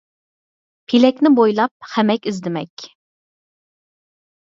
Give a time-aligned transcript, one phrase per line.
[0.93, 2.87] پېلەكنى بويلاپ خەمەك ئىزدىمەك